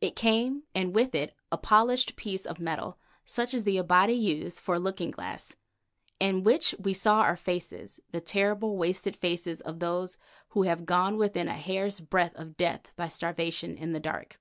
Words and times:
It 0.00 0.14
came, 0.14 0.62
and 0.72 0.94
with 0.94 1.16
it 1.16 1.34
a 1.50 1.58
polished 1.58 2.14
piece 2.14 2.46
of 2.46 2.60
metal, 2.60 2.96
such 3.24 3.52
as 3.52 3.64
the 3.64 3.76
Abati 3.78 4.12
use 4.14 4.60
for 4.60 4.76
a 4.76 4.78
looking 4.78 5.10
glass, 5.10 5.56
in 6.20 6.44
which 6.44 6.76
we 6.78 6.94
saw 6.94 7.22
our 7.22 7.36
faces, 7.36 7.98
the 8.12 8.20
terrible, 8.20 8.76
wasted 8.78 9.16
faces 9.16 9.60
of 9.60 9.80
those 9.80 10.16
who 10.50 10.62
have 10.62 10.86
gone 10.86 11.16
within 11.16 11.48
a 11.48 11.54
hair's 11.54 11.98
breadth 11.98 12.36
of 12.36 12.56
death 12.56 12.92
by 12.94 13.08
starvation 13.08 13.76
in 13.76 13.90
the 13.92 13.98
dark. 13.98 14.38